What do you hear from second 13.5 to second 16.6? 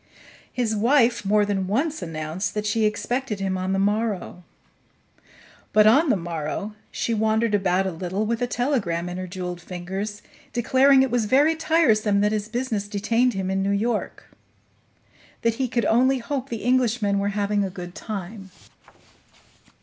in New York; that he could only hope